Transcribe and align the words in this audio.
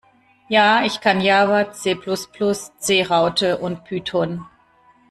Ja, 0.47 0.83
ich 0.83 0.99
kann 0.99 1.21
Java, 1.21 1.73
C 1.73 1.93
Plus 1.93 2.25
Plus, 2.25 2.71
C 2.79 3.03
Raute 3.03 3.59
und 3.59 3.83
Python. 3.83 4.43